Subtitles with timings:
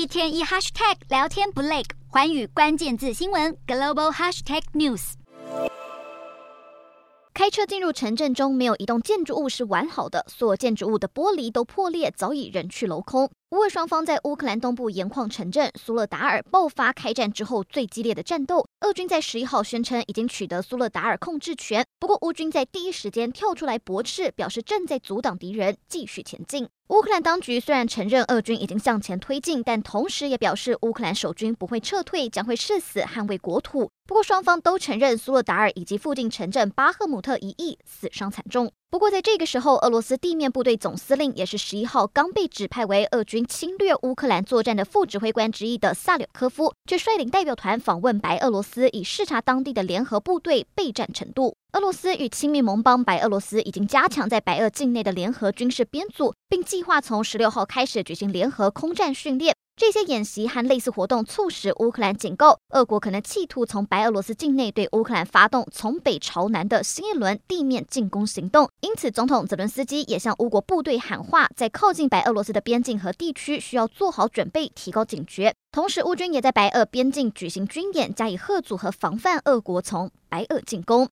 [0.00, 5.12] 一天一 hashtag 聊天不累，环宇关键字新闻 global hashtag news。
[7.34, 13.30] 开车进入城镇中，没有一栋建筑物是完好的，所有建筑物的玻璃都破裂，早已人去楼空。
[13.50, 18.64] 乌俄双方在乌克兰东部盐矿城镇苏勒达尔爆发开战之后最激烈的战斗。
[18.82, 26.68] 俄军在十一号宣称已经取得苏勒达尔控制权，不过乌军在第一时间跳出来驳斥，表示正在阻挡敌人继续前进。
[26.90, 33.90] 乌克兰当局虽然承认俄军已经向前推进，但同时也表示乌克兰守军不会撤退，将会誓死捍卫国土。
[34.06, 38.70] 不过双方都承认苏勒达尔以及附近城镇巴赫姆特一役死伤惨重。
[38.90, 51.54] 不过，在这个时候，俄罗斯地面部队总司令也是十一号刚被指派为俄军侵略乌克兰作战的副指挥官之一的萨柳科夫，却率领代表团访问白俄罗斯，以视察当地的联合部队备战程度。
[51.74, 59.54] 俄罗斯与亲密盟邦白俄罗斯已经加强在白俄境内的联合军事编组，并计划从十六号开始举行联合空战训练。
[59.80, 68.68] 这些演习和类似活动促使乌克兰警告，俄国可能企图从白俄罗斯境内对乌克兰发动从北朝南的新一轮地面进攻行动。
[68.82, 75.54] 因此，总统泽伦斯基也向乌国部队喊话，在靠近白俄罗斯的边境和地区需要做好准备，提高警觉。
[75.72, 81.08] 同时，乌军也在白俄边境举行军演，加以贺阻和防范俄国从白俄进攻。